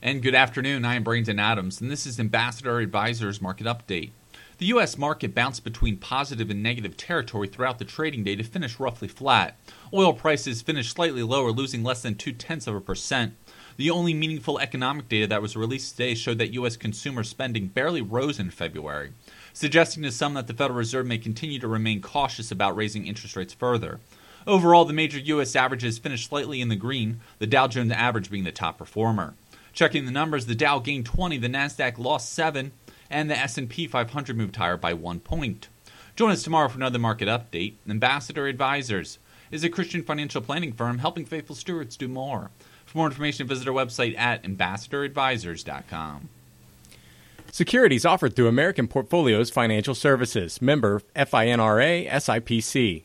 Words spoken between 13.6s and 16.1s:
The only meaningful economic data that was released